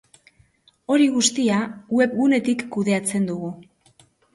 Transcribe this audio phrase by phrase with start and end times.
[0.93, 1.59] Hori guztia
[2.01, 3.57] webgunetik kudeatzen dugu.